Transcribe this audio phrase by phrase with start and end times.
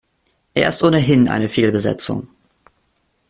[0.55, 2.27] Er ist ohnehin eine Fehlbesetzung.